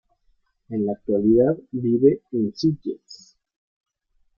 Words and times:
En 0.71 0.83
la 0.87 0.93
actualidad 0.93 1.55
vive 1.71 2.21
en 2.31 2.51
Sitges. 2.55 3.37